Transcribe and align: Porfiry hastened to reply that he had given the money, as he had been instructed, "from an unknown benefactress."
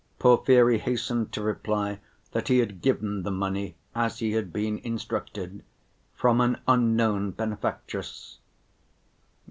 Porfiry 0.17 0.79
hastened 0.79 1.31
to 1.33 1.43
reply 1.43 1.99
that 2.31 2.47
he 2.47 2.57
had 2.57 2.81
given 2.81 3.21
the 3.21 3.29
money, 3.29 3.75
as 3.93 4.17
he 4.17 4.31
had 4.31 4.51
been 4.51 4.79
instructed, 4.79 5.63
"from 6.15 6.41
an 6.41 6.57
unknown 6.67 7.29
benefactress." 7.29 8.39